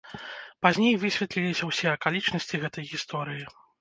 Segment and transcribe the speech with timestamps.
[0.65, 3.45] Пазней высветліліся ўсе акалічнасці гэтай гісторыі.